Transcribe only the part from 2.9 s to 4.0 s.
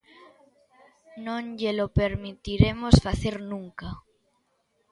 facer nunca.